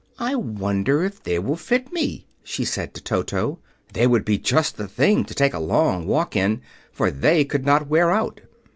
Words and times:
"I 0.17 0.33
wonder 0.33 1.03
if 1.03 1.21
they 1.21 1.37
will 1.37 1.55
fit 1.55 1.93
me," 1.93 2.25
she 2.43 2.65
said 2.65 2.95
to 2.95 3.03
Toto. 3.03 3.59
"They 3.93 4.07
would 4.07 4.25
be 4.25 4.39
just 4.39 4.75
the 4.75 4.87
thing 4.87 5.25
to 5.25 5.35
take 5.35 5.53
a 5.53 5.59
long 5.59 6.07
walk 6.07 6.35
in, 6.35 6.61
for 6.91 7.11
they 7.11 7.45
could 7.45 7.67
not 7.67 7.87
wear 7.87 8.09
out." 8.09 8.41